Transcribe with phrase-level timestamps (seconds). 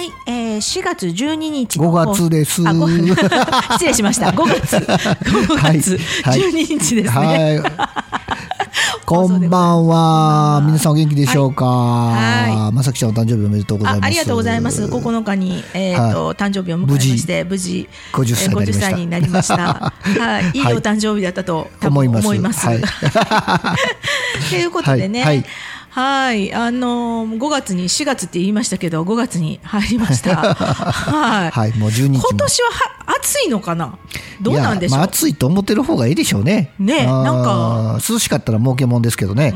[0.00, 2.62] はい、えー、4月12日5月です。
[2.64, 4.28] 失礼しました。
[4.32, 7.02] 5月5月はい12日ですね。
[7.04, 7.62] はい。
[9.04, 10.62] こんばんは。
[10.64, 11.66] 皆さんお元気でしょうか？
[11.66, 14.04] はまさきちゃんお誕生日おめでとうございます。
[14.04, 14.84] あありがとうございます。
[14.84, 19.54] 9日に、えーとは誕生日を迎えまして無事50歳になりました
[20.06, 20.24] えー50歳になりました。
[20.24, 22.66] はい、いいはいお誕生日だったと思います思います。
[22.66, 22.80] はい
[24.48, 25.22] ということでね。
[25.22, 25.44] はい
[25.90, 30.36] はいはい、あのー、5月に4月って言いましたけど5月に入りました。
[30.54, 31.50] はい。
[31.50, 32.22] はい、もう12日も。
[32.30, 33.98] 今年はは暑いのかな？
[34.40, 34.98] どうなんでしょう？
[34.98, 36.72] まあ、暑いと思ってる方がいいでしょうね。
[36.78, 39.52] ねなんか涼しかったら儲けもんですけどね。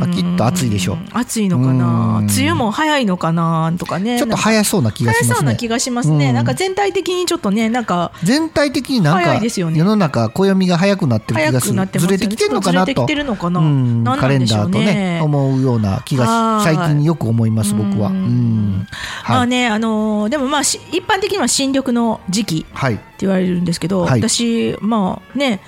[0.00, 0.98] まあ、きっと暑いでしょう。
[1.12, 2.22] 暑いのかな？
[2.22, 3.72] 梅雨も早いのかな？
[3.78, 5.34] とかねちょっと早そうな気がし早ますね。
[5.36, 12.86] そうな気がしますね、うんなんか全体的にちょっとねなんか全体的になん早かいですよね世の中暦が早くなってる気早がするくなってますよねずれてきてるのかな？
[12.86, 18.08] とカレンダーとね思うような気が最近よく思います僕は。
[18.10, 18.86] うん。
[19.22, 19.36] はい。
[19.36, 23.00] まあねあのーでもまあし一般的には新緑の時期ってはい。
[23.18, 24.20] 言われるんですけど、はい。
[24.20, 25.60] 私まあね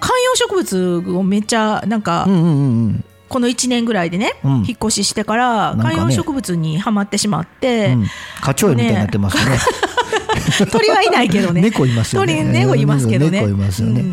[0.00, 3.04] 観葉植物をめっちゃなんか、うんうんうんうん。
[3.28, 4.50] この1年ぐらいでね、うん。
[4.58, 8.06] 引っ越ししてから観葉植物にはまってしまって、うん。
[8.40, 9.58] 花鳥園みたいになってますね
[10.70, 11.60] 鳥はいないけどね。
[11.60, 12.34] 猫いますよね。
[12.34, 13.40] 鳥猫いますけどね。
[13.40, 14.04] 猫いますよね。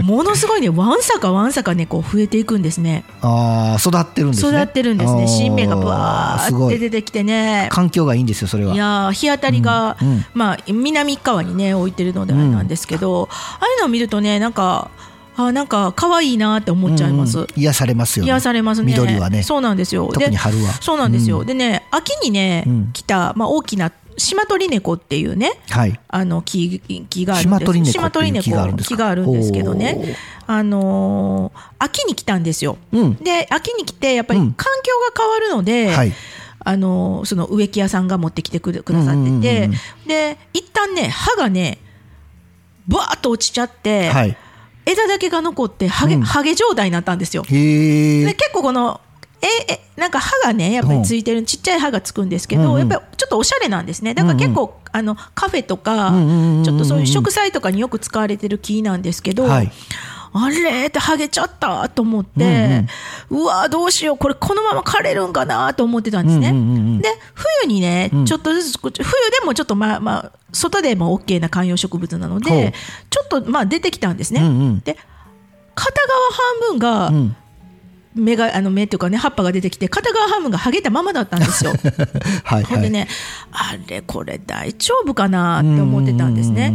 [0.00, 0.06] うん。
[0.06, 3.04] ものすごいねわんさかわんさかねこう増えていくんですね。
[3.20, 4.62] ああ育ってるんですね。
[4.62, 5.28] 育ってるんですね。
[5.28, 7.68] 新芽がぶわーって出てきてね。
[7.70, 8.74] 環境がいいんですよそれは。
[8.74, 10.24] いやー日当たりが、うんうん。
[10.34, 14.90] まあ南側にね置いてるのであれなんですけど、ああいうのを見るとねなんか
[15.36, 18.30] あなんか可愛いなって思っちゃいます、うんうん癒されますよね。
[18.30, 18.92] 癒されますね。
[18.92, 19.42] 緑はね。
[19.42, 20.10] そうなんですよ。
[20.12, 20.72] 特に春は。
[20.72, 21.46] でそうなんですよ、うん。
[21.46, 22.90] でね秋にね、うん。
[22.92, 25.98] 来た、まあ、大きなシマトリネコっていうねはい。
[26.08, 27.48] あの木木があるんです。
[27.48, 30.16] シマトリネコシマトリネコっていう木があるんですけどね。
[30.46, 33.14] あのー秋に来たんですよ、うん。
[33.16, 34.52] で秋に来てやっぱりうん。
[34.52, 36.12] 環境が変わるので、はい。
[36.60, 39.70] あのーその植木屋さんが持ってきてくださってて、うんうんうんうん。
[40.08, 41.78] で一旦ね葉がね
[42.88, 44.36] バーッと落ちちゃって、はい。
[44.86, 46.22] 枝だけが残ってハゲ,、うん。
[46.22, 47.42] ハゲ状態になったんですよ。
[47.42, 49.00] で結構この
[49.40, 52.78] ええなんか歯がねやっぱりついてる、ちっちゃい歯がつくんですけど、うんうん。
[52.78, 54.14] やっぱりちょっとおしゃれなんですね。
[54.14, 59.72] だから結構、あのカフェとか、うんうんうんうんちょっとそういう植栽とかによく使われてる木なんですけど、はい。
[60.32, 62.84] あれってハゲちゃったと思って、
[63.30, 66.50] うわどうしようこれこのまま枯れるんかなと思ってたんですね。
[66.50, 66.98] うんうんうんうん。
[67.00, 68.24] で冬にね、うん。
[68.26, 72.74] ちょっとずつこ冬でもちょっとまあまあ外でも OK な観葉植物なので
[73.10, 74.40] ちょっとまあ出てきたんですね。
[74.40, 74.80] うんうん。
[74.80, 74.96] で
[75.74, 77.36] 片側半分が、うん
[78.18, 81.72] 芽があの芽っていうかね葉っぱが出てきて片側半分が剥げたままだったんですよ。
[82.44, 82.64] はいはい。
[82.64, 83.08] ほんでね
[83.52, 85.60] あれこれ大丈夫かな？
[85.60, 86.74] って思ってたんですね。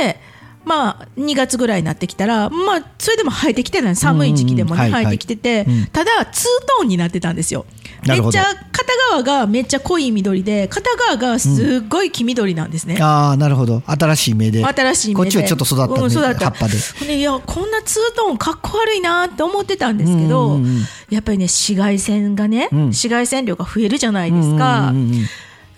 [0.00, 0.20] で
[0.64, 5.64] まあ2月ぐらいになってきたらまあそれでも生えてきてたんです寒い時期でもね生えてきてて。
[5.68, 5.86] うん。
[5.86, 7.66] ただツートーンになってたんですよ。
[8.06, 12.98] めっちゃ片側がめっちゃ濃い緑で片側がすっごい黄緑なんですね。
[13.00, 13.82] ああなるほど。
[13.86, 14.64] 新しい芽で。
[14.64, 16.46] 新しいこっちはちょっと育ったねうん育った。
[16.46, 17.16] 葉っぱで。
[17.16, 20.82] いやこんなツートーンかっこ悪いなって思ってたんですけど、うんうんうん。
[21.10, 22.78] やっぱりね紫外線がね、うん。
[22.86, 24.90] 紫外線量が増えるじゃないですか。
[24.90, 25.14] うんうんうん。
[25.14, 25.26] うん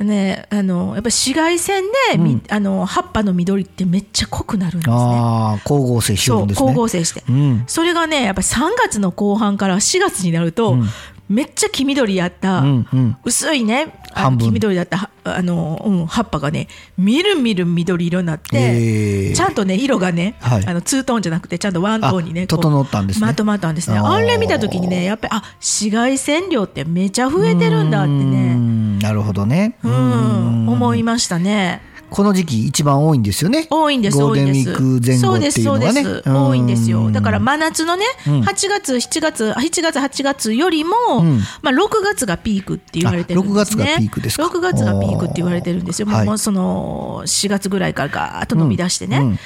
[0.04, 2.42] ね、あのやっぱり紫外線で、みうん。
[2.48, 4.94] あの葉っぱの緑ってめっちゃ濃くなるんですね。
[4.96, 6.68] ああ光合成しよそううんですね。
[6.68, 7.64] 光合成して、うん。
[7.66, 10.88] それがねやっぱり3月の後半から4月になると、うん
[11.28, 13.16] めっちゃ黄緑やった、うんうん。
[13.24, 19.32] 薄いね黄緑だったはあの、うん、葉っぱがねみるみる緑色になって、え。
[19.32, 20.66] ーちゃんとね色がね、はい。
[20.66, 23.26] あのツートーンじゃなくてちゃんとワントーンにね整ったんですね。
[23.26, 23.98] まとまったんですね。
[23.98, 29.76] あれ見た時にねやっぱりあ紫外線量ってめちゃ増えてるんだってうねんなるほどね。
[29.82, 31.80] うん思いまましたね。
[32.10, 33.66] この時期一番多いんですよね。
[33.70, 35.20] 多いんですゴールデンウィーク前後っていうのがね。
[35.20, 36.22] そうですそうです。
[36.26, 37.10] 多いんですよ。
[37.10, 38.40] だからま真夏のね、うん。
[38.42, 41.40] 8月7月7月8月よりも、うん。
[41.62, 43.84] まあ、6月がピークって言われてるんですね。
[43.84, 44.44] あ6月がピークですか。
[44.44, 46.06] 6月がピークって言われてるんですよ。
[46.06, 49.38] もうその4月ぐらいからガーッと伸び出してね、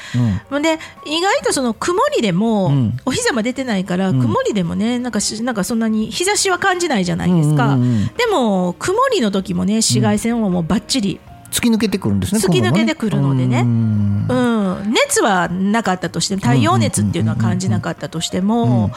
[0.51, 0.63] うん。
[0.63, 2.99] で意外とその曇りでも、うん。
[3.07, 4.21] お日様出てないから、ん。
[4.21, 7.79] 曇りでもねなんかしなんかそんなに日差しは感じないじゃないですか、
[8.17, 11.21] でも曇りの時もね紫外線をもうバッチリ、
[11.53, 13.61] 突き抜けてくるんですね突き抜けてくるのでね。
[13.61, 14.83] 今後もね。
[14.85, 18.91] うん、熱はなかったとしても太陽熱っていうのは感じなかったとしても、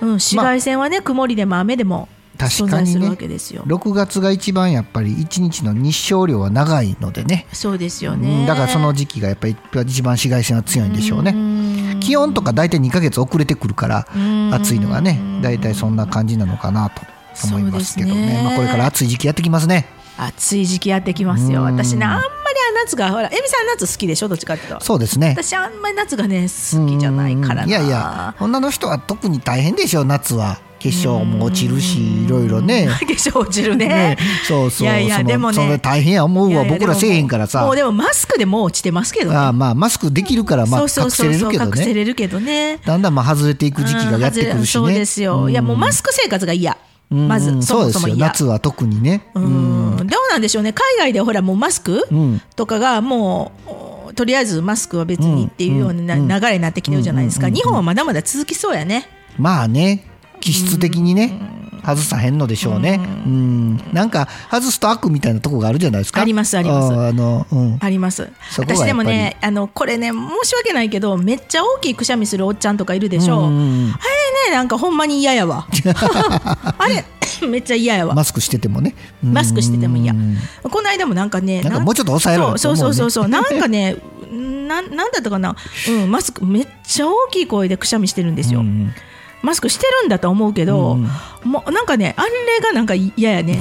[0.00, 2.08] うん、紫外線はね曇りでも雨でも
[2.38, 3.64] 確かにねわけですよ。
[3.66, 7.46] 6月が一番やっぱり1日の日照量は長いのでね。
[7.52, 8.22] そうですようん。
[8.22, 8.46] ね。
[8.46, 11.32] だからその時期がやっぱり一番紫外線は強いんでしょうね。
[11.32, 14.54] ね気温とか大体2ヶ月遅れてくるからうん。
[14.54, 17.02] 暑いのがね大体そんな感じなのかなと
[17.48, 18.26] 思いますけどね。
[18.26, 18.42] ね。
[18.44, 21.60] まあ、これから暑い時期やってきますね暑い時期やってきますよ。
[21.60, 21.66] うん。
[21.66, 22.28] 私ねあんまり
[22.84, 24.80] 夏がほらエミさん夏好きでしょどっちかっていうと。
[24.84, 25.34] そうですね。
[25.36, 27.64] 私あんまり夏がね好きじゃないから。
[27.64, 30.58] いやいや女の人は特に大変でしょ夏は。
[30.78, 32.86] 化粧も落ちるしいろいろね。
[33.00, 33.88] 化粧落ちるね。
[33.88, 34.18] ね。
[34.46, 34.86] そうそう。
[34.86, 35.78] いやいやでもね。
[35.82, 36.64] 大変や思うわ。
[36.64, 37.64] 僕らせえへんからさ。
[37.64, 39.36] もうでもマスクでもう落ちてますけどね。
[39.36, 41.72] あまあマスクできるからまあ隠せれるけどね。
[41.78, 42.78] 隠せれるけどね。
[42.84, 44.66] だんだんまあ外れていく時期がやってくるしね。
[44.66, 46.72] そうですよ、いやもうマスク生活が嫌。
[46.72, 49.22] うんまずうんそもそも夏は特にね。
[49.34, 49.96] うん。
[49.98, 50.72] どうなんでしょうね。
[50.72, 52.42] 海外でほらもうマスクうん。
[52.54, 53.52] とかがも
[54.10, 57.48] うとりあえずマスクは別にっていうような流れになってきてるじゃないですか。
[57.48, 59.08] 日本はまだまだ続きそうやね。
[59.38, 60.04] まあね。
[60.40, 61.57] 気質的にね
[61.94, 63.00] 外さへんのでしょうね。
[63.26, 63.80] うん。
[63.92, 66.20] なんか外すと悪みたいなとこがあるじゃないですか。
[66.20, 66.94] ありますあります。
[66.94, 67.78] ああのうん。
[67.80, 68.30] あります。
[68.58, 73.90] 私でもねあのこれね申し訳ないけどめっちゃ大きいくしゃみするおっちゃんとかいるでしょ、うんうんうん。
[73.92, 73.98] あ
[74.44, 75.66] れねなんかほんまに嫌やわ。
[76.78, 77.04] あれ
[77.48, 78.14] めっちゃ嫌やわ。
[78.14, 78.94] マスクしててもね。
[79.22, 80.12] マスクしてても嫌。
[80.12, 80.36] うん
[80.70, 83.28] この間もなんかねなんかもうちょっと抑えろよそうそうそうそう。
[83.28, 83.96] なんかね
[84.30, 85.56] なんなんだったかな、
[85.88, 88.94] うん、マスクめっちゃ大きい声でくしゃみしてるんですよ、うんうん
[89.42, 91.08] マスクしてるんだと思うけど、うん。
[91.44, 92.30] もうなんかねあれ
[92.60, 93.60] がなんか嫌やね。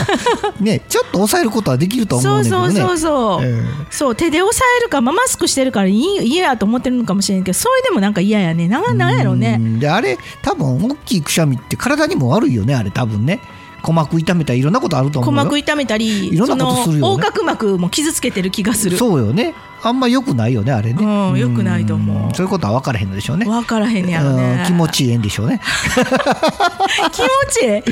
[0.60, 2.80] ねちょっと抑えることはできると思そううねんだけどね。
[2.80, 8.68] そうそうそう、えそう手で押さえるか、まあ、マスクしてるからいい嫌やと思ってるのかもしれんけどそれでもなんか嫌やね。
[8.68, 9.78] なんなんやろううねん。
[9.78, 13.40] であれ多分大きいくしゃみって体にも悪いよねあれ多分ね
[13.80, 15.40] 鼓膜痛めたりいろんなことあると思うよ。
[15.40, 17.00] 鼓膜痛めたりいろんなことするよね。
[17.00, 18.96] その横隔膜も傷つけてる気がする。
[18.96, 19.54] そうよね。
[19.82, 21.04] あんま良くないよねあれね。
[21.04, 22.30] うん良くないと思う。
[22.30, 22.34] ん。
[22.34, 23.46] そういうことは分からへんのでしょうね。
[23.46, 25.60] 分からへんねやろうんね気持ちいいんでしょうね。
[27.12, 27.82] 気持ちいいそういう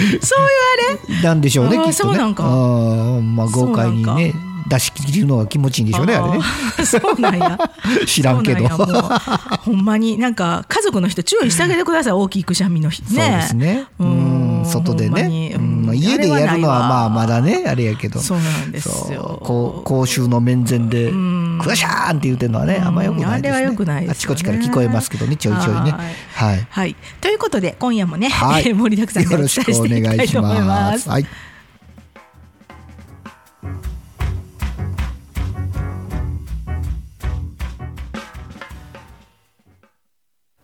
[1.08, 1.22] あれ？
[1.22, 1.92] なんでしょうねきっとね。
[1.92, 2.44] そうなんか。
[2.44, 4.34] うんまあ豪快にね
[4.68, 6.44] 出し切るのが気持ちいいんでしょうねあれね。
[6.84, 7.58] そうなんや。
[8.06, 8.66] 知らんけど。
[8.68, 13.84] ほんまになんか家族の人注意してあげてください大きいくしゃみの日ねそうですね。
[14.00, 15.54] うん外でね。
[15.56, 15.86] うん。
[15.86, 17.64] まあ家でやるのはまあまだね。
[17.66, 18.20] あれやけど。
[18.20, 19.40] そうなんですよ。
[19.42, 21.58] こう公衆の面前でん。
[21.62, 23.56] クワシャーンって言うてるのはねあんまよくないですね。
[23.56, 25.92] あれは良くないあちこちから聞こえますけどねちょいちょいね。
[25.92, 26.14] はい。
[26.32, 26.66] はい。
[26.68, 26.96] はい。
[27.20, 28.72] ということで今夜もね、はい。
[28.74, 31.08] 盛りだくさんでお伝えよろしくおしていき願いしたいと思います。
[31.08, 31.26] はい。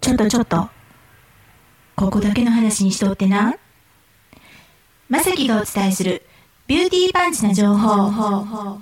[0.01, 0.69] ちょっとちょっと。
[1.95, 3.55] ここだけの話にしとってな
[5.13, 6.23] まさきがお伝えする
[6.67, 8.09] ビューティーパンチな情報。
[8.09, 8.73] は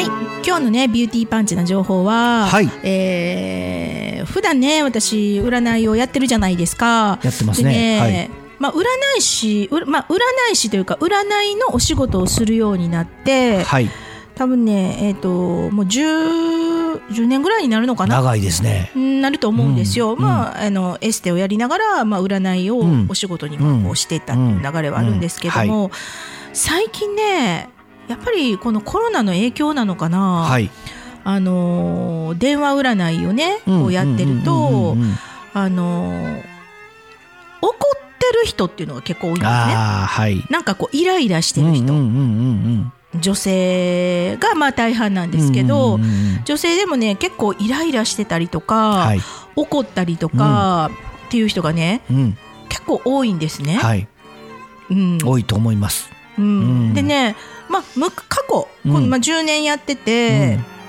[0.00, 0.06] い。
[0.44, 2.68] 今日のねビューティーパンチな情報は、はい。
[2.82, 7.20] えー普段ね私占いをやってるじゃないですか。
[7.22, 7.94] やってますね。
[7.94, 8.30] ではい。
[8.58, 8.82] まあ、占
[9.16, 10.18] い師、うまあ、占
[10.52, 13.88] い師というか占いのお仕事をするようになって、はい。
[14.34, 15.28] 多分ねえっ、と
[15.70, 18.16] もう 10, 10年ぐらいになるのかな？
[18.16, 18.90] 長いですね。
[18.94, 23.06] うんなると思うんですよ、うんまあ、あのエステをやりながら、まあ、占いをうん。
[23.08, 25.90] お仕事にまあこうしてたっていう流れはあるんですけども、
[26.52, 27.68] 最近ね
[28.08, 30.70] やっぱりこのコロナの影響なのかな、はい。
[31.22, 34.96] あのー電話占いをねこうやってると
[35.52, 36.42] あのー
[37.62, 39.50] 怒ってる人っていうのが結構多いんですね。
[39.50, 40.42] はい。
[40.50, 45.98] なんかこうイライラしてる人、うんうんうん女性がまあ大半なんうんですけど、
[46.44, 49.20] 女性でもね結構イライラしてたりとか、はい。
[49.56, 50.90] 怒ったりとか、
[51.26, 52.38] っていう人がねうん。
[52.68, 53.76] 結構多いんですね。
[53.76, 54.08] はい。
[54.90, 56.10] うん多いと思います。
[56.38, 56.48] うんう
[56.90, 57.36] んでね、
[57.68, 60.80] まあ、む過去こうんの、まあ、10年やってて、うん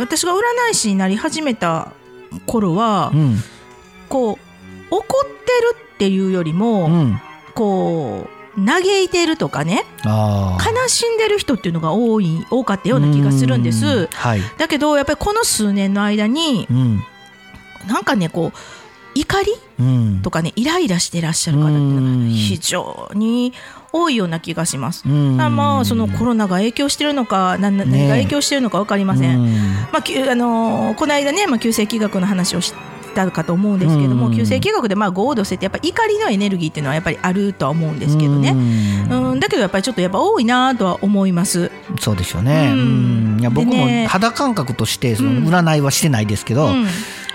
[0.00, 0.36] 私が占
[0.70, 1.92] い師になり始めた
[2.46, 3.36] 頃は、うん。
[4.08, 4.38] こ
[4.90, 7.20] う怒ってるっていうよりも、うん。
[7.54, 9.84] こう嘆いてるとかね。
[10.04, 14.08] 悲しんでる人っていうのが多い多かったような気がするんでうす。
[14.12, 14.40] はい。
[14.58, 17.02] だけどやっぱりこの数年の間にうん。
[17.86, 18.58] なんかねこう
[19.14, 20.20] 怒りうん。
[20.22, 23.52] とかねイライラしてらっしゃる方っていうのうんが非常に
[23.92, 25.02] 多いような気がします。
[25.08, 29.40] うんあまあそのコロナが影響してるのか何が影響してるのか分かりません。
[29.40, 29.48] うん
[29.92, 32.72] まああのーこの間ね、まあ、急性気学の話をし
[33.08, 34.36] たかと思うんですけども、うん。
[34.36, 38.50] 急性気学でまあ合同性ってやっぱり怒りのエネルギーっていうのはやっぱりあるとは思うんですけどね。
[38.50, 39.30] うん。
[39.32, 41.70] うん、だけどやっぱりちょっとやっぱ多いなとは思います。
[41.98, 42.74] そうでしょうね。
[43.40, 45.44] いや僕も肌感覚としてそうん。
[45.44, 46.86] の占いはしてないですけど、うん、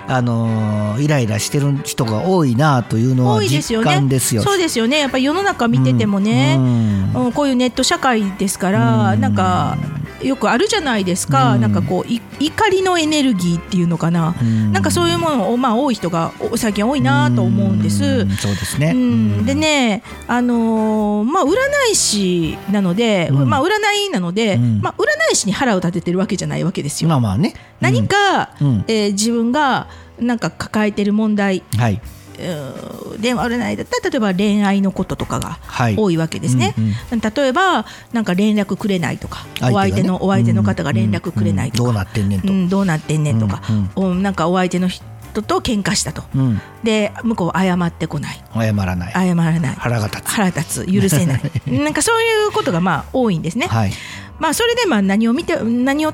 [0.06, 3.94] あのーイライラしてる人が多いなというの多はい実ですよね。
[3.94, 4.42] 感ですよ。
[4.42, 5.00] そうですよね。
[5.00, 7.12] やっぱり世の中見ててもね、うん。
[7.26, 7.32] うん。
[7.32, 9.20] こういうネット社会ですから、うん。
[9.20, 9.76] なんか
[10.24, 11.60] よくあるじゃないですか、うん。
[11.60, 14.72] なんかこうい怒りのエネルギーっていうのかな、うん。
[14.72, 18.04] なんかそういうものをまあ多い人がお最近多いなと思うんです。
[18.04, 18.30] うん。
[18.30, 18.92] そうですね。
[18.94, 21.48] うん、でね、あのーまあ、占
[21.92, 23.48] い師なので、うん。
[23.48, 23.68] まあ、占
[24.06, 24.80] いなので、うん。
[24.80, 27.08] まあ、占い師に腹を立ててるわけじゃないわけですよ。
[27.10, 27.54] まあまあね。
[27.80, 28.84] 何か、うん。
[28.88, 29.86] えー自分が
[30.18, 31.62] なんか抱えてる問題。
[31.76, 32.00] はい。
[32.38, 35.96] うん電話占いだったら例えば恋愛のこととかがはい。
[35.96, 45.04] 多いわけですね、うん例えばなんか連絡くれないとか、お相手のお相手の方が連絡くれないとか、うんうんどうなってんねんと、うんどうなってんねんとか、うんおなんかお相手の人
[45.42, 46.22] と喧嘩したと。
[46.34, 46.60] うん。
[46.82, 48.44] で向こう謝ってこない。
[48.54, 49.12] 謝らない。
[49.12, 49.74] 謝らない。
[49.76, 50.28] 腹が立つ。
[50.28, 50.86] 腹立つ。
[50.86, 51.42] 許せない。
[51.66, 53.66] なんかそういうことがまあ多いんですね。
[53.66, 53.92] はい
[54.38, 56.12] まあそれでまあ何を見て何を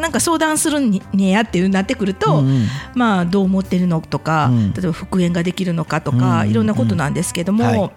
[0.00, 2.66] なんか相談するんやっていうなってくると、うんうん。
[2.94, 4.72] まあどう思ってるのとか、うん。
[4.72, 7.90] 例えば復縁ができるのかとか、うんいろんなことなんですけども、はい。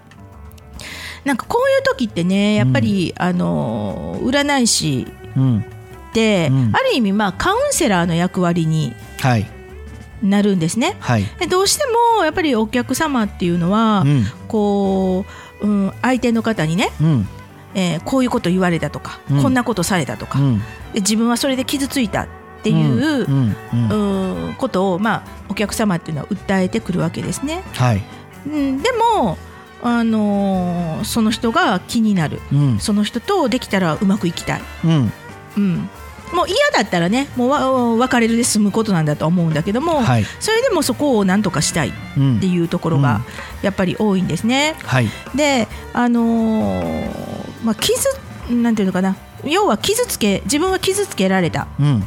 [1.25, 5.59] なんかこういう時ってねやっぱり、あの占い師うん。
[5.59, 6.71] って、うん。
[6.73, 9.49] ある意味まあカウンセラーの役割にはい。
[10.23, 10.95] なるんですね。
[11.01, 11.25] はい。
[11.39, 11.83] でどうして
[12.17, 14.25] もやっぱりお客様っていうのは、うん。
[14.47, 15.25] こ
[15.61, 17.27] う、うん、相手の方にね、うん
[17.75, 19.43] えーこういうこと言われたとか、うん。
[19.43, 20.59] こんなことされたとか、うん。
[20.93, 22.27] で自分はそれで傷ついたっ
[22.63, 23.27] ていう、
[24.57, 27.63] ことを、まあ、お客様っていうのは訴えてくるわけですね。
[27.73, 28.03] はい。
[28.47, 29.37] うん、でも、
[29.83, 32.41] あのーその人が気になる。
[32.51, 32.79] うん。
[32.79, 35.13] その人とできたらうまくいきたい、うん。
[35.57, 35.89] うん、
[36.33, 40.25] もう嫌だったらねもうわ別れるで済むことなんだと思うんだけども、はい。
[40.39, 42.39] それでもそこをなんとかしたいっうん。
[42.39, 43.21] ていうところが
[43.61, 44.75] やっぱり多いんですね。
[44.83, 45.07] はい。
[45.35, 47.34] であのー
[47.65, 47.99] まあ、傷
[48.49, 49.17] なんていうのかな。
[49.43, 51.67] 要は傷つけ自分は傷つけられた。
[51.79, 51.99] うん。
[51.99, 52.03] っ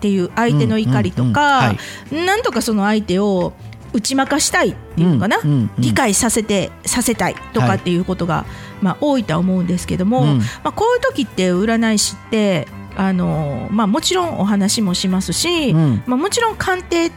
[0.00, 1.74] ていう相手の怒りとかは
[2.10, 3.52] なんとかその相手を
[3.92, 5.38] 打ち負かしたいっていうのかな、
[5.78, 8.44] 理解させてさせたいとかっていうことが、
[8.80, 10.38] まあ、多いとは思うんですけども、うん。
[10.38, 16.02] まあ、こういう時って占い師ってあの、まあ、もちろんお話もしますし、うん。
[16.06, 17.12] まあ、もちろん鑑定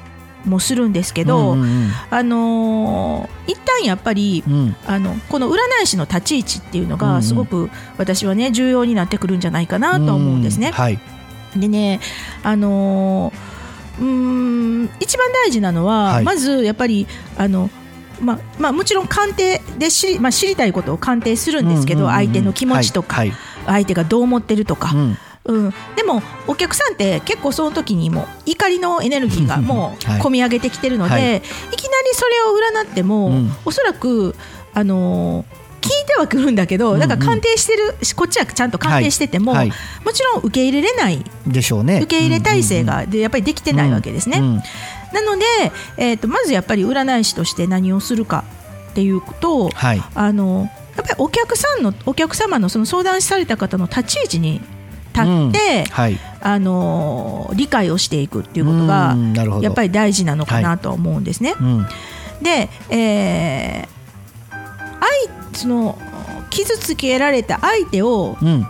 [0.45, 4.75] もするんですけど、うんうんあの一旦やっぱりうん。
[4.87, 7.15] あのこの占い師の立ち位置っていうのうんうん。
[7.15, 10.71] がすごく私はね重要になってくるんじゃないかなとは思うんですね。
[10.71, 10.99] はい。
[11.55, 11.99] でね
[12.43, 16.23] あのーうーん一番大事なのは、はい。
[16.23, 17.69] まずやっぱりあの
[18.21, 23.33] ままあ、もちろん鑑定で知り,、まあ、知りたいことを鑑定するんですけど、うんうんうん相手の気持ちとか、はい。
[23.65, 30.21] 相手がどう思ってるとか、うんうん、でもお客さんって結構その時にもう怒りのエネルギーがもう はい。
[30.21, 31.21] 込み上げてきてるので、はい。
[31.21, 31.43] い、きなり
[32.13, 33.55] それを占っても、うん。
[33.63, 34.35] おそらく
[34.73, 36.99] あのー聞いてはくるんだけど、うんうん。
[36.99, 39.71] なんか鑑定してるこっちはちゃんと鑑定してても、はい。
[40.03, 41.23] もちろん受け入れれない。
[41.45, 41.97] でしょうね。
[41.97, 44.39] 受け入れ体制がでやっぱりできてないわけですね。
[44.39, 44.55] うん。
[45.13, 45.45] なので、
[45.97, 48.43] えー、とまずやっぱり占い師として何をするか
[48.89, 50.01] っていうとはい。
[50.15, 54.61] あのやっぱりお客さんのお客様のその相談された方の立ち位置に
[55.15, 56.19] 立って、はい。
[56.41, 59.15] あの理解をしていくっていうことが
[59.61, 61.55] やっぱり大事なのかなと思うんですね。
[61.59, 61.87] うん。
[62.41, 63.95] で、えー
[65.05, 65.97] 愛その
[66.49, 68.67] 傷つけられた相手をうん。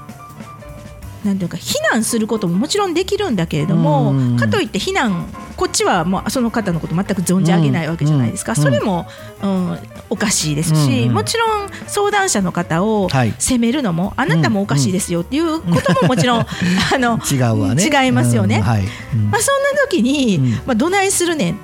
[1.24, 4.38] なんていうか非難することももちろんできるんだけれども、うん。
[4.38, 9.06] かといって非難こっちはもうその方のこと全く存じ上げないわけじゃないですか、うんそれも、
[9.44, 9.78] うん、
[10.10, 16.46] おかしいですし、うんもちろん相談者の方をはい責めるのも、あなたもおかしいですよっていうことももちろん、 あ
[16.98, 18.06] の違ね。
[18.06, 18.58] 違いますよね。
[18.58, 18.84] うんはい。
[19.14, 19.32] うん。
[19.32, 20.52] まあ、そんな時に、うん。
[20.66, 21.58] まあ、どないするねんっ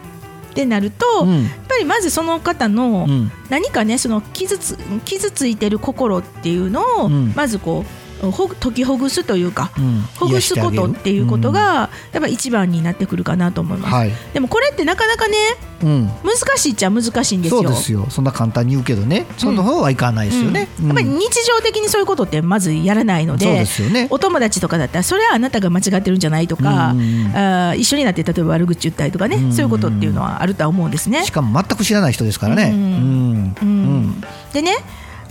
[0.53, 1.43] てなると、うん。
[1.43, 3.31] やっぱりまずその方のうん。
[3.49, 7.33] 何かねその傷つ傷ついてる心っていうのを、うん。
[7.35, 10.01] まずこうほぐ解きほぐすというか、うん。
[10.17, 14.11] ほぐすことっていうことがやっぱ一番になってくるかなと思います、はい。
[14.33, 15.37] でもこれってなかなかね
[15.83, 16.07] うん。
[16.23, 17.63] 難しいっちゃ難しいんですよ。
[17.63, 18.05] そうですよ。
[18.09, 19.25] そんな簡単に言うけどね。
[19.37, 20.67] その方はいかないですよね。
[20.79, 20.87] うん。
[20.87, 24.07] やっぱり日常的にそういうことってまずやらないので,、そうでね。
[24.09, 27.31] お友達とかだったらそれはあなたが間違ってるんじゃないとか、うん。
[27.33, 29.53] あー一緒になって例えば悪口言ったりとかね、うん。
[29.53, 31.25] そういうことっていうのはあるとは思うんですね。
[31.25, 31.31] し。
[31.31, 32.71] かも全く知らない人ですからね。
[32.73, 32.79] うん。
[32.79, 33.53] うん。
[33.61, 34.23] うん。
[34.53, 34.77] でね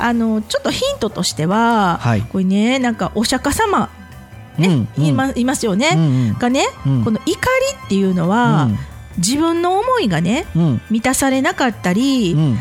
[0.02, 2.22] あのちょっとヒントとしては、はい。
[2.22, 3.90] これねなんかお釈迦様、
[4.58, 5.04] ねうんうん。
[5.04, 6.38] いまいますよね、うんうん。
[6.38, 7.04] がね、うん。
[7.04, 7.36] この怒り
[7.86, 8.68] っていうのは、
[9.18, 10.80] 自分の思いがねうん。
[10.90, 12.58] 満たされなかったり、うん。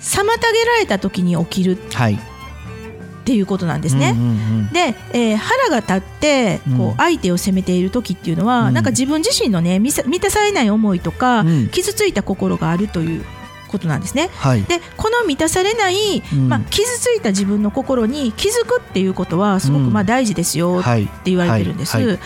[0.00, 2.14] 妨げられた時に起きるはい。
[2.14, 4.14] っていうことなんですね。
[4.16, 4.72] うんうんうん。
[4.72, 6.88] で、えー腹が立ってこうん。
[6.90, 8.74] う相手を責めている時っていうのは、うん。
[8.74, 11.68] なんか自分自身のね満た満たされない思いとか、うん。
[11.68, 13.24] 傷ついた心があるという
[13.72, 14.30] ことなんですね。
[14.36, 14.62] はい。
[14.62, 16.48] でこの満たされない、うん。
[16.48, 19.92] まあ、傷ついた自分の心に気づくっていうことはすごくうん。
[19.92, 21.08] まあ大事ですよってはい。
[21.24, 21.96] 言われてるんです。
[21.96, 22.06] はい。
[22.06, 22.18] はい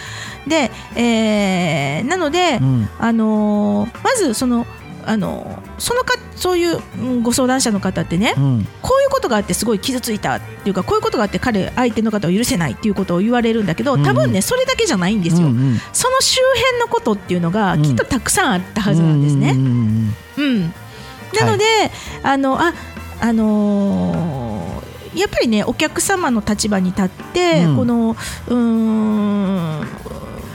[0.47, 2.89] で、えーなので、うん。
[2.99, 4.67] あのーまずその
[5.09, 8.69] あのそのかそういううんご相談者の方ってね、うん。
[8.83, 15.79] こういうことがあってすごい傷ついたっていうかこういうことがあって彼相手の方を許せないっていうことを言われるんだけど多分ね、うんそれだけじゃないんですよ、うんうん。
[15.93, 17.83] その周辺のことっていうのがうん。
[17.83, 19.51] きっとたくさんあったはずなんですね。
[19.53, 20.15] うん。
[20.39, 20.75] うん
[21.41, 21.65] なので、
[22.23, 22.73] あのあ
[23.21, 27.77] あのーやっぱりねお客様の立場に立って、うん。
[27.77, 29.89] このうーん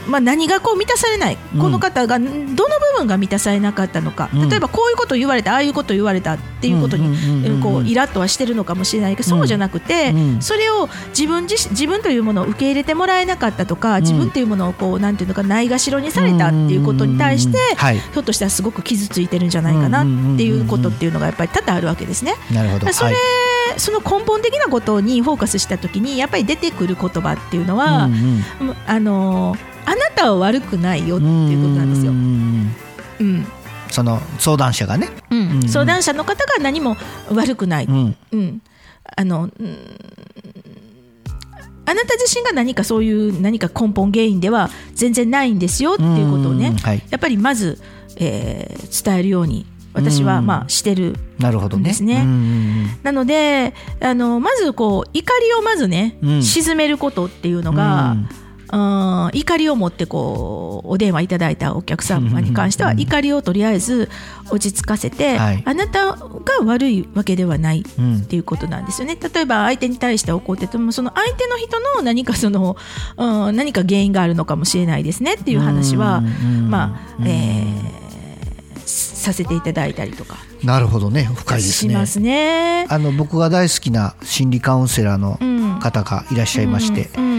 [0.06, 2.54] まあ、何がこう満たされない、うんこの方がどの部
[2.98, 4.48] 分が満たされなかったのか、うん。
[4.48, 10.42] 例えばこういうことを言われたああいうことを言われたっていうことに、こうイラッとはしてるのかもしれないけど、そうじゃなくて、うん。
[10.42, 17.58] それを自分自身自分というものを受け入れてもらえなかったとか、自分というものをこうなんていうのかないがしろにされたっていうことに対して、
[18.12, 22.34] ひょっとしたらすごく傷ついてるんじゃないかなっていうことっていうのがやっぱり多々あるわけですね。
[22.52, 22.92] なるほど。
[22.92, 23.16] それ、は
[23.76, 23.80] い。
[23.80, 28.68] その根本的なことにフォーカスした時にやっぱり出てくる言葉っていうのは、うんうん。
[28.68, 32.12] うんあのあなたは悪くないよっていうことなんですよ。
[32.12, 32.14] う。
[32.14, 32.74] ん。
[33.20, 33.46] うん。
[33.90, 35.50] その相談者がね、うん。
[35.50, 35.68] うん。
[35.68, 36.96] 相談者の方が何も
[37.30, 38.16] 悪くない、うん。
[38.32, 38.62] うん。
[39.16, 39.76] あのうん。
[41.84, 46.76] あなた自身が何かそういう何か根本原因では全然ないんですよっていうことをね、うん。
[46.76, 47.80] はい、やっぱりまず、
[48.16, 50.46] えー伝えるように私はうん。
[50.46, 51.84] まあしてるなるほどね。
[51.84, 52.24] ですね
[53.02, 56.42] なのであのまずこう怒りをまずね、うん。
[56.42, 57.76] 沈めることっていうのうん。
[57.76, 58.16] が、
[58.72, 64.08] うん怒りを持ってこうお電話いただいたお客様に関してはうん怒りをとりあえず
[64.50, 65.62] 落ち着かせて、はい。
[65.64, 66.18] あなたが
[66.64, 69.16] 悪いわけではないうんっていうことなんですよね。
[69.16, 72.76] 例えば相手に対して怒っててもその相手の人の何かその、
[73.18, 78.02] うん、何か原因があるのかもしれないですねっていう話は、うんまあ、うんえー
[78.84, 80.36] させていただいたりとか。
[80.64, 81.30] なるほどね。
[81.32, 81.92] 深いですね。
[81.92, 82.86] しますね。
[82.88, 85.62] あの僕が大好きな心理カウンセラーのうん。
[85.82, 87.31] 方がいらっしゃいまして、うん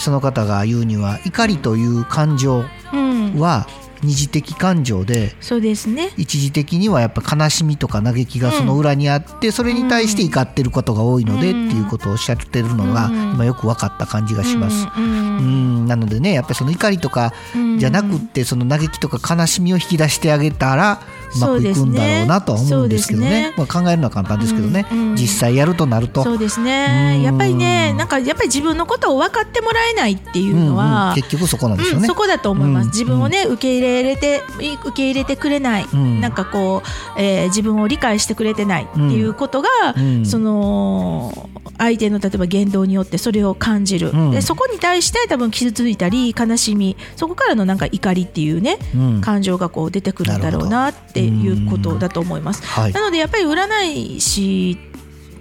[0.00, 3.38] その方が言うには怒りという感情うん。
[3.38, 3.66] は
[4.02, 6.10] 二次的感情でそうですね。
[6.16, 13.14] 一時的にはやっぱ悲しみとか嘆きがその裏にあってそれに対して怒ってることが多いのでっていうことをおっしゃってるのがうん。
[13.34, 14.88] 今よく分かった感じがします。
[14.96, 21.02] うんうんなのでねやっぱりその怒りとかうんじゃなくってその嘆きとか悲しみを引き出してあげたら
[21.34, 23.52] うまくいくんだろうなとは思うんですけどね。
[23.56, 25.16] そうまあ、考えるのは簡単ですけどね、うんうん。
[25.16, 26.22] 実際やるとなると。
[26.24, 27.18] そうですうね。
[27.18, 27.22] ん。
[27.22, 30.76] やっぱりね、なんかやっぱり自分のことを分かってもらえないっていうのうん。
[30.76, 32.00] はうん、結局そこなんですよね。
[32.02, 32.90] うんそこだと思います、うん。
[32.90, 34.42] 自分をね受け入れれて
[34.84, 36.20] 受け入れてくれない、うん。
[36.20, 40.26] なんかこう、えー自分を理解してくれてないっていうことが、うん。
[40.26, 44.30] その相手の例えば言動によってそれを感じる、うん。
[44.30, 49.20] でそこに対して多分傷ついたり悲しみそこからのなんか怒りっていうね、うん。
[49.20, 52.62] 感情がこう出てくるんだろうなっていうことだと思います。
[52.64, 52.92] はい。
[52.92, 53.84] なのでやっぱり占
[54.16, 54.78] い師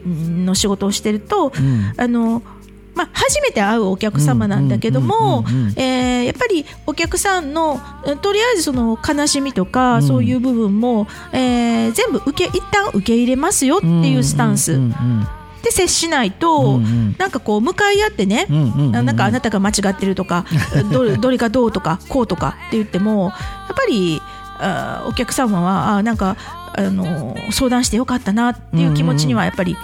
[0.06, 1.94] の仕事をしてると、うん。
[1.98, 2.42] あの
[2.96, 5.46] まあ、初めて会うお客様なんだけども
[5.78, 10.04] やっぱりお客さんのえとりあえずその悲しみとか、うん。
[10.04, 14.80] そういう部分も、えー全部受け一旦受け入れますよっていうスタンス。
[15.64, 17.16] で接しないと、うんうん。
[17.18, 20.46] なんかこう向かい合ってね、なんかあなたが間違ってるとか
[20.92, 23.34] どれどれがどうとかこうとかって言っても
[23.68, 24.22] やっぱり
[24.60, 26.36] あーお客様はあーなんか
[26.76, 29.76] あの相談してよかったなっていう気持ちにはやっぱり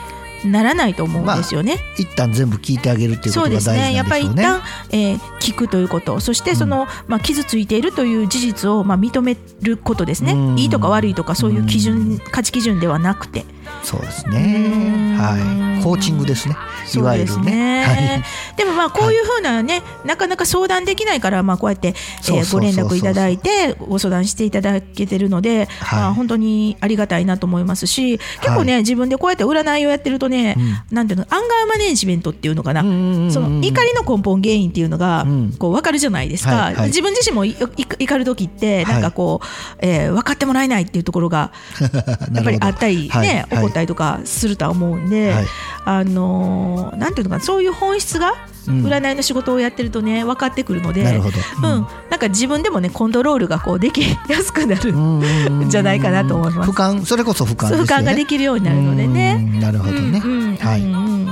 [0.46, 1.80] ならないと思うんですよね。
[1.98, 3.78] 一旦全部聞いてあげるっていうことがそうですね。
[3.80, 4.62] 大事やっぱり一なんでしょうね。
[4.62, 4.62] 旦、
[4.92, 10.60] えー聞くということ、そしてその、まあ傷ついているという事実をまあ認めることですねうん。
[10.60, 13.46] いいとか悪いとかそういう基準、価値基準ではなくて。
[13.86, 14.34] そうですうん。
[14.34, 15.16] ね。
[15.18, 15.84] はい。
[15.84, 16.58] コーチングですね。
[16.96, 17.52] いわゆるね。
[17.52, 18.24] ね。
[18.58, 26.00] でもまあこういうふうなね、なかなか相談できないからまあこうやって、えご連絡いただいてご相談していただけてるので、はい。
[26.00, 30.58] まあ本当にありがたいなと思いますし、結構ね、自分でこうやって占いをやってるとね、
[30.90, 32.82] なんていうのアンガーマネージメントっていうのかな。
[32.82, 35.54] その怒りの根本原因っていうのがうん。
[35.60, 36.76] こう分かるじゃないですか、はい。
[36.76, 36.88] はい。
[36.88, 38.94] 自分自身も怒る時ってはい。
[38.94, 39.46] なんかこう、
[39.80, 41.52] えー分かってもらえないっていうところが
[42.34, 45.46] やっぱりあったりね、起こったりとかするとは思うんで、はい
[45.88, 48.34] あのーなんていうのかなそういう本質が
[48.66, 57.84] 占いの仕事をやってるとね分かってくるので、なるほどうんなんか自分でもねコントロールがこうできやすくなる、んじゃないかなと思います俯瞰それこそ俯瞰ですね。
[57.84, 59.38] 俯瞰ができるようになるのでね。
[59.62, 60.22] なるほどね。
[60.24, 60.82] うんうんはい。
[60.82, 61.26] うんうん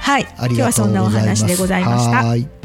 [0.00, 1.08] はい、今日はありがとそなお。
[1.08, 2.59] 話でございました。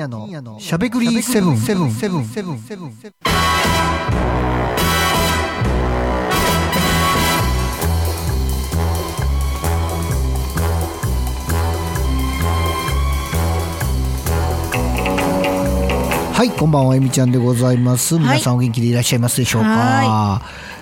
[0.00, 3.30] 夜のしゃべくりセブンセブンセブンセブンセブンセブン。
[16.32, 18.14] はい、こんばんは、えみちゃんでございます。
[18.14, 20.40] 皆さんお元気でいらっしゃいますでしょうか？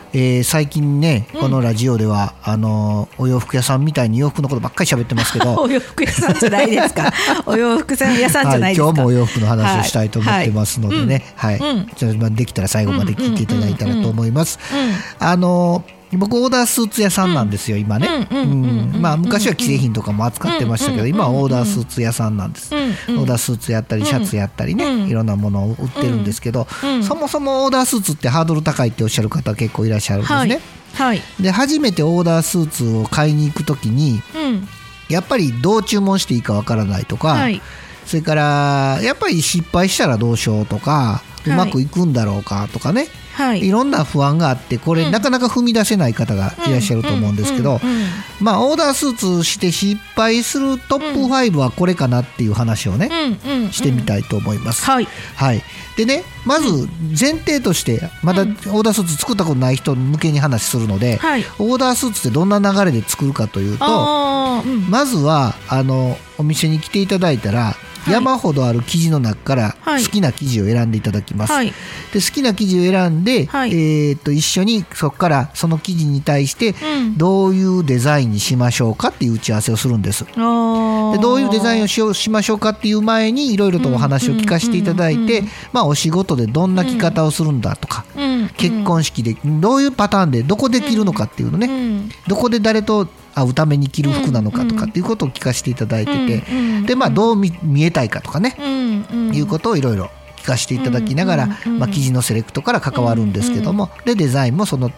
[0.08, 5.54] はえー最近ね、このラジオでは、あのお洋服屋さんみたいに洋服のことばっかり喋ってますけど。
[5.60, 7.12] お洋服屋さんじゃないですか。
[7.46, 8.86] お洋服屋さんじゃないですか。
[8.86, 14.58] はい、今日もお洋服の話をしたいと思ってますのでね、はい、うんじゃあまあできたら最後まで聞いていただいたらと思います。
[14.72, 15.84] うんあの
[16.16, 30.60] 僕オーダースーツ屋さんなんですよ、今ね、うんうんうんうんうんまあ昔は既製品とかも扱ってましたけど、うん今はオーダースーツ屋さんなんです、うんうんオーダースーツやったりシャツやったりね、うんいろんなものを売ってるんですけど、うんそもそもオーダースーツってハードル高いっておっしゃる方結構いらっしゃるんですね、はい
[30.94, 34.68] はいで初めてオーダースーツを買いに行く時にうん
[35.08, 37.60] やっぱりどう注文していいかわからないとか、はい
[38.06, 43.66] それからやっぱり失敗したらどうしようとかうまくいくんだろうかとかね、はい。
[43.66, 45.12] いろんな不安があってこれ、うん。
[45.12, 47.80] なかなか踏み出せない方がいらっしゃると思うんですけど、
[48.40, 53.08] まあオーダースーツして失敗するトップ5はこれかなっていう話をね、
[53.70, 54.84] してみたいと思います。
[54.84, 55.06] はい。
[55.36, 55.62] はい、
[55.96, 61.44] でねまず前提としてまだオーダースーツ作ったことない人向けに話するので、はい。
[61.60, 64.90] オーダースーツってどんな流れで作るかというとうん。
[64.90, 67.74] まずはあのお店に来ていただいたら、い
[68.08, 70.04] 山ほどある生地の中からはい。
[70.04, 71.52] 好きな生地を選んでいただきます。
[71.52, 71.66] はい。
[71.66, 71.74] で
[72.14, 73.70] 好きな生地を選んで、はい。
[73.72, 77.18] えー、と一緒にそこからその生地に対してうん。
[77.18, 80.24] どういうデザインにしましょうかっていう打ち合わせをするんです。
[80.24, 92.10] でどういうデザインをしようしましょうかっていう前にいろいろとお話を聞かせていただいてまあお仕事でどんな着方をするんだとかうん結婚式でどういうパターンでどこで着るのかっていうのうねん。
[92.26, 96.42] どこで誰と会うために着る服なのかとかっていうことを聞かせていただいてて
[96.86, 98.56] でまあどう見見えたいかとかね。
[99.32, 104.90] いうことをいろいろ聞かせていただきながら、まあ、生地のセレクトから関わるんですけども、でデザインもその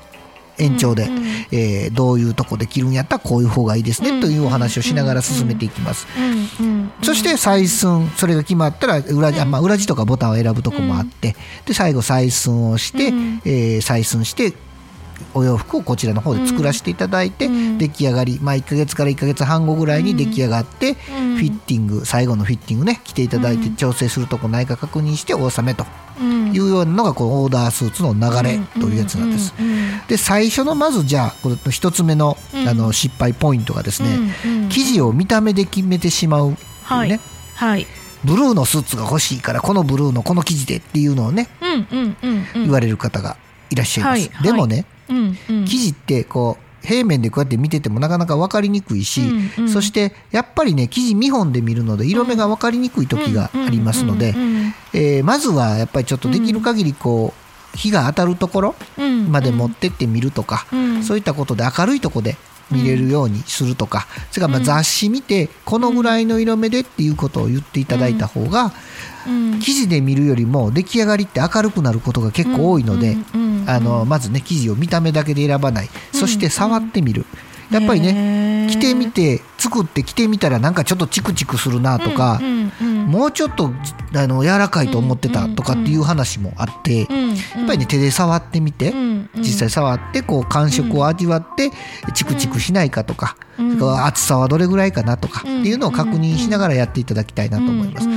[0.58, 1.24] 延長で、うんうん。
[1.52, 4.20] えーどういうとこで着るんやったらこういう方がいいですね、うん。
[4.20, 6.06] というお話をしながら進めていきます。
[6.16, 11.34] うんうんそして採寸それが決まったら裏まあ、裏地とかボタンを選ぶとこもあって
[11.64, 13.42] で最後採寸をして、うん。
[13.44, 14.52] えー採寸して
[15.34, 17.78] お洋服をこちらの方で作らせていただいて、うん。
[17.78, 21.36] 出来上がり、まあ、1ヶ月から1ヶ月半後ぐらいに出来上がって、うん。
[21.36, 23.76] フィッティング最後のフィッティングね着ていただいてうん。
[23.76, 25.86] 調整するとこないか確認してお納めと
[26.20, 26.48] うん。
[26.48, 29.54] いうようなのがこのオーダースーツの流れというやつなんです。
[30.08, 32.68] で最初のまずじゃあこの一つ目のうん。
[32.68, 34.18] あの失敗ポイントがですね、
[34.70, 37.20] 生地を見た目で決めてしまうね、はい。
[37.54, 37.86] はい。
[38.24, 41.48] ブルーのスーツが欲しいからこのブルーのこの生地でっていうのをね
[42.54, 43.36] 言われる方が
[43.70, 44.44] いらっしゃいます、はい。
[44.44, 45.64] でもねうんうん。
[45.64, 49.68] 生地ってこう平面でこうやって見ててもなかなか分かりにくいし、うんうん。
[49.68, 54.34] そしてやっぱりね生地見本で見るので色目が分かりにくい時がありますので、
[54.94, 57.34] えーまずはやっぱりちょっとできる限りこ
[57.74, 58.74] う日が当たるところ
[59.28, 61.02] まで持ってってみるとか、うん。
[61.02, 62.36] そういったことで明るいとこで
[62.70, 68.72] 見れるようにするとか、それからまあ雑誌見てこのぐらいの色目でっていうことを言っていただいた方が、
[69.26, 69.60] うん。
[69.60, 73.16] 生地で見るよりも出来上がりって明るくなることが結構多いので、
[74.06, 75.88] まずね生地を見た目だけで選ばない。
[76.12, 77.26] そして触ってみる、
[77.70, 78.70] やっぱりへねー。
[78.70, 82.40] 着てみて作って着てみたらなんかちょっとチクチクするなとか、
[82.80, 83.72] もうちょっと
[84.14, 88.94] あの柔らかいと思ってたとかっていう話もあって、うんやっぱりね手で触ってみて、
[89.36, 91.70] 実際触ってこう感触を味わって
[92.14, 93.70] チクチクしないかとか、うん。
[93.70, 98.08] それから厚さはどれぐらいかなとかっていうのを確認しながらやっていただきたいなと思います。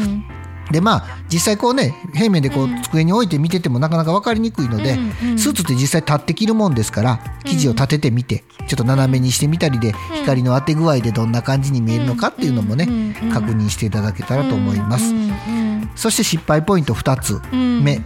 [0.73, 4.97] でまあ実際こうね平面でこう机に置いて見ててもなかなか分かりにくいので、
[5.37, 15.13] スーツって実際立って着るもんですから生地を立ててみてちょっと斜めにしてみたりで光の当て具合でどんな感じに見えるのかっていうのもねうん確認していただけたらと思います。
[15.95, 17.83] そして失敗ポイント2つうん。
[17.83, 18.01] 目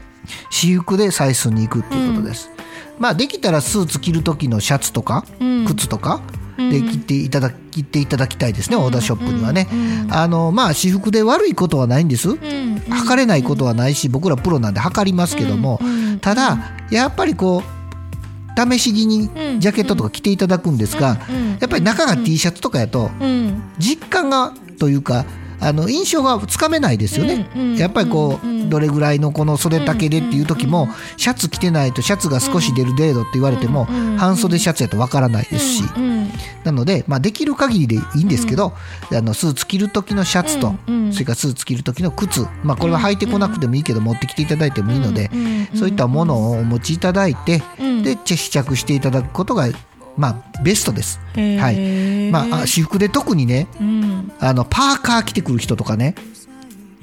[0.50, 2.52] 私服で採寸に行くっていうことです。
[3.00, 5.66] まあできたらスーツ着る時のシャツとかうん。
[5.66, 6.22] 靴とか
[6.58, 9.68] で着ていただ着ていただきたいですねオーダーショップにはね。
[9.72, 12.30] うんあのまあ私服で悪いことはないんです。
[12.30, 15.80] うん測れないことはないし僕らプロなんで測りますけども、
[16.22, 16.58] ただ
[16.90, 21.58] やっぱりこう試し着にうんジャケットとか着ていただくんですが、うん。
[21.60, 23.62] やっぱり中が T シャツとかやとうん。
[23.78, 25.26] 実感がというか
[25.60, 36.30] あの印象がつかめないですよね、うんうんやっぱりこう、うんどれぐらいのこの袖丈でっていう時も、シャツ着てないとシャツが少し出る程度って言われても、うん半袖シャツやとわからないですし、うん
[36.66, 38.74] なので、まあ、できる限りでいいんですけど、
[39.12, 40.76] あのスーツ着る時のシャツと、
[41.14, 45.32] それからスーツ着る時の靴、まあ、これは履いてこなくてもいいけど持ってきていただいてもいいので、
[45.76, 48.04] そういったものをお持ちいただいて、うん。
[48.04, 49.70] で試着していただくことが、
[50.18, 51.20] まあ、ベストです。
[51.36, 52.32] はい。
[52.32, 54.32] まあ、あ私服で特にねうん。
[54.40, 56.16] あのパーカー着てくる人とかね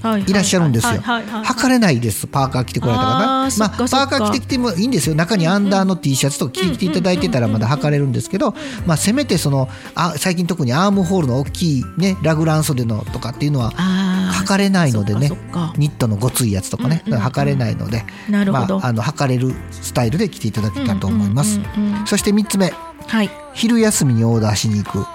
[0.05, 1.01] はいいらっしゃるんですよ。
[1.01, 2.27] 測れないです。
[2.27, 3.47] パーカー着てこられたかあな。
[3.47, 4.09] ーそっかそっか。
[4.09, 5.15] パーカー着てきてもいいんですよ。
[5.15, 8.55] 中にアンダーの T シャツとか着ていただいてたらまだ測れるんですけど、
[8.87, 15.31] まあせめてそのあ最近特にアームホールの大きいねラグラン袖のとかっていうのは測れないのでね
[15.79, 21.61] ニットのごついやつとかね、測れないので、まあ、あの測れるスタイルで着ていただけたらと思います。
[22.05, 22.75] そして3つ目
[23.07, 23.31] はい。
[23.53, 25.07] 昼休みにオーダーしに行く。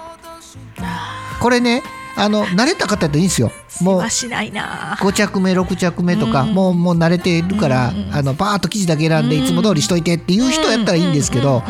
[1.41, 1.83] これね
[2.15, 3.51] あの慣れた方だといいんですよ。
[3.81, 4.97] もうはしないな。
[4.99, 6.53] 5着目6着目とか、うん。
[6.53, 11.63] もうもう慣れてるから、うんあのバーッと生地だけ選んでいつも通りしといてっていう人やったらいいんですけど、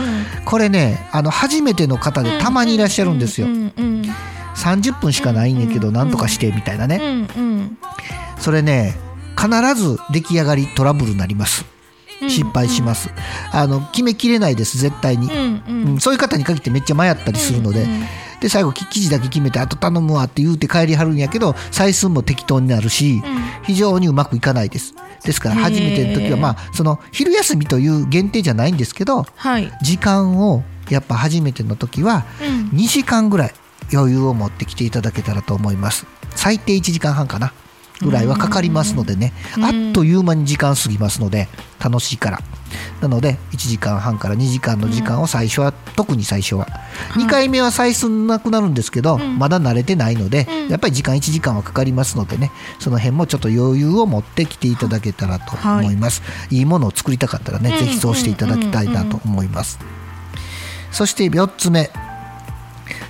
[0.46, 4.02] これねあの初めての方でたまにいらっしゃるんですよ、うんうん
[4.56, 7.28] 30分しかないんやけどなんとかしてみたいなね、
[8.40, 8.96] それね
[9.38, 11.64] 必ず出来上がりトラブルになります。
[11.74, 11.79] うん
[12.28, 13.10] 失敗します、
[13.52, 17.88] あの決めきれないです絶対に、うんそういう方に限ってめっちゃ迷ったりするので、
[18.42, 23.22] で最後き生地だけ決めてあと頼むわって言うて帰りはるんやけど採寸も適当になるし、
[23.64, 24.96] 非常にうまくいかないです。
[25.24, 29.72] ですから初めての時はまあその昼休みという限定じゃないんですけどはい。
[29.82, 32.78] 時間をやっぱ初めての時はうん。
[32.80, 33.54] 2時間ぐらい
[33.94, 36.06] 余裕を持ってきていただけたらと思います。
[36.36, 37.54] 最低1時間半かな
[38.02, 39.34] ぐらいはかかりますのでね。
[39.58, 39.66] うん。
[39.66, 41.48] あっという間に時間過ぎますので
[41.84, 42.40] 楽しいから。
[43.02, 46.68] なので1時間半から2時間の時間を最初は特に最初は。
[47.14, 49.38] 2回目は採寸なくなるんですけどん。
[49.38, 50.70] まだ慣れてないのでうん。
[50.70, 52.52] やっぱり時間1時間はかかりますのでね。
[52.80, 56.22] その辺もちょっと余裕を持ってきていただけたらと思います。
[56.50, 59.80] いいものを作りたかったらねうんぜひそうしていただきたいなと思います。
[60.92, 61.90] そして4つ目。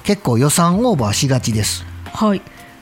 [0.04, 1.86] 結構予算オーバーしがちです。
[2.12, 2.41] はい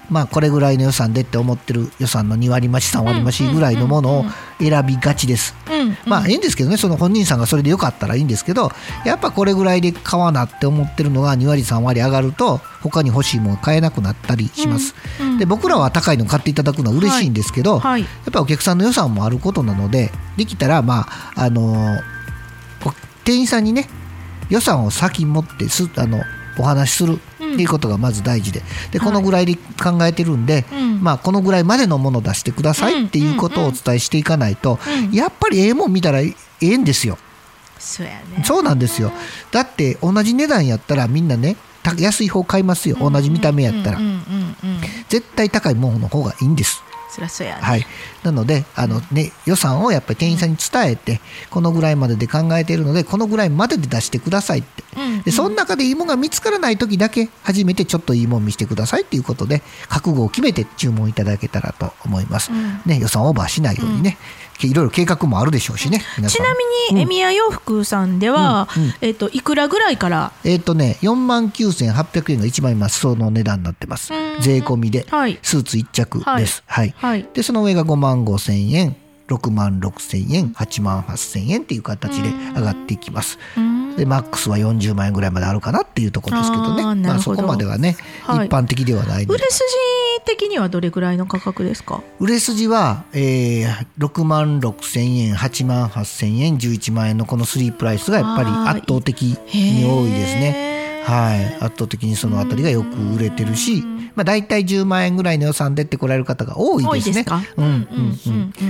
[0.10, 4.26] まあこれぐらいの予算でって思ってる予算の2割増し3割増しぐらいのものを
[4.60, 5.56] 選びがちです。
[5.70, 5.98] うん。
[6.06, 6.78] まあいいんですけどね。
[6.78, 8.72] その本人さんがそれでよかったらいいんですけど
[9.06, 15.32] やっぱこれぐらいで買わなって思ってるのが2割3割上がると他に欲しいもの買えなくなったりします、うん。
[15.32, 15.38] うん。
[15.39, 18.02] で僕らは高いの買っていただくのは嬉しいんですけど、はい。
[18.02, 22.00] やっぱりお客さんの予算もあることなのでできたらまああの
[22.86, 22.91] お
[23.26, 23.89] 店員さんにね
[24.50, 26.22] 予算を先に持ってすあの
[26.58, 27.20] お話しする
[27.62, 28.63] いうことがまず大事で。
[28.91, 31.02] でこのぐらいで考えてるんで、うん。
[31.02, 35.12] まあ、このぐらいまでのものを出してくださいっていうことをお伝えしていかないと、うん。
[35.12, 37.17] やっぱりええもん見たらええんですよ。
[37.80, 38.43] そうやね。
[38.43, 39.12] そうなんですよ。
[39.52, 42.98] だって同じ値段やったらみんなねた安い方買いますよ。
[43.00, 44.00] 同じ見た目やったら。
[45.10, 46.84] 絶対高いものの方がいいんです。
[47.10, 47.62] そりゃそうやね。
[47.62, 47.86] はい、
[48.24, 54.84] なのであの、ね、予算をやっぱり店員さんに伝えてこのぐらいまでで考えているのでこのぐらいまでで出してくださいって。
[54.98, 55.22] うん。
[55.22, 62.82] でその中でいいものが見つからない時だけ初めてちょっといいもの見せてくださいっていうことで覚悟を決めて注文いただけたらと思います、うん。
[62.86, 64.17] ね、予算オーバーしないようにね、
[64.62, 66.54] いろいろ計画もあるでしょうしねちな
[66.89, 68.93] みにエミヤ洋服さんでは、うんうん。
[69.02, 70.32] えっといくらぐらいから？
[70.43, 74.13] えっ、とね4万9800円が一番今その値段になってます。
[74.13, 74.41] うん。
[74.41, 75.39] 税込みではい。
[75.41, 76.63] スーツ1着です。
[76.65, 77.28] はい、はい。
[77.34, 78.96] でその上が5万5千円
[79.28, 83.38] 6万6千円8万8千円っていう形で上がっていきます。
[83.58, 83.96] うん。
[83.98, 86.84] でマックスは40万円ぐらいまであるかなっていうところですけどね。
[87.08, 88.48] まあそこまではね、はい。
[88.48, 89.63] 一般的ではない売れ筋
[90.25, 92.01] 的にはどれぐらいの価格ですか？
[92.19, 99.36] 売れ筋は、えー6万6千円8万8千円11万円のこの3プライスがやっぱり圧倒的に
[99.86, 100.39] 多いですね。
[100.51, 103.84] ねはい、圧倒的にそのあたりがよく売れてるし、
[104.17, 107.23] まあ、大体10万円ぐらいの予算でって来られる方が多いですね。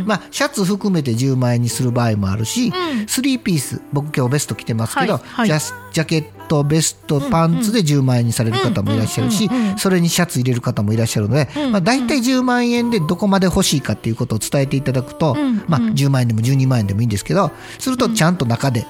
[0.05, 2.73] まあ、シャツ含めて10万円にする場合もあるし、ん
[3.07, 5.47] スリーピース僕今日ベスト着てますけど、はいはい。
[5.47, 18.85] ジャスジャケットベストパンツで10万円にされる方もいらっしゃるしそれにシャツ入れる方もいらっしゃるので、うんまあ、大体10万円でどこまで欲しいかっていうことを伝えていただくと、うんまあ、10万円でも12万円でもいいんですけどするとちゃんと中で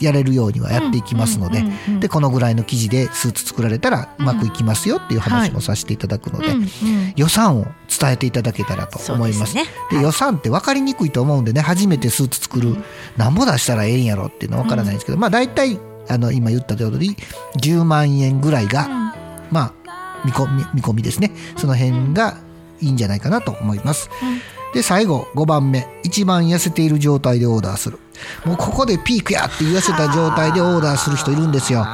[0.00, 2.00] やれるようにはやっていきますのでうんうんうんうん。
[2.00, 6.68] でこのぐらいの生地でスーツ作られたらうまくいきますよっていう話もさせていただくので、うんうん
[7.16, 9.54] 予算を伝えていただけたらと思います。
[9.54, 9.70] ですね。
[9.90, 12.76] で予算って分かりにくいと思うんでね初めてスーツ作る
[13.16, 15.78] 何ぼ出したらええんやろっていうのは分からないんですけど、まあ大体
[16.08, 17.16] あの今言った通り
[17.58, 18.88] 10万円ぐらいが、
[19.50, 21.30] まあ見込み見込みですね。
[21.56, 22.38] その辺が
[22.80, 24.10] いいんじゃないかなと思います。
[24.72, 25.86] で最後5番目。
[26.02, 27.98] 一番痩せている状態でオーダーする
[28.44, 31.86] もうここでピークやっていう痩せた状態でオーダーする人いるんですよ。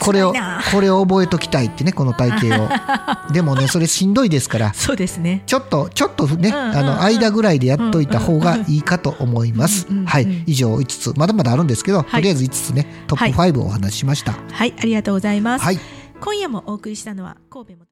[0.00, 0.32] これを
[0.72, 2.68] これを覚えときたいってねこの体型を。
[3.32, 4.74] でもねそれしんどいですから。
[4.74, 5.42] そうですね。
[5.46, 9.86] ちょっとちょっとね、あの間ぐらいでやっといた方がいいかと思います。
[10.06, 11.12] はい、以上5つ。
[11.16, 12.04] まだまだあるんですけど、い。
[12.04, 14.34] とりあえず5つねトップ5をお話ししました。
[14.52, 15.78] はいありがとうございます、はい。
[16.20, 17.78] 今夜もお送りしたのは神戸も